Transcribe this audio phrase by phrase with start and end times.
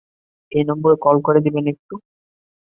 [0.51, 1.93] এই নম্বরে কল করে দিবেন একটু?